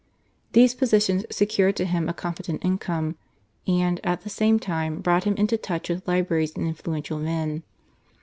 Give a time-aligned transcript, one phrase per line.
[0.53, 3.17] These positions secured to him a competent income,
[3.67, 7.61] and, at the same time, brought him into touch with libraries and influential men.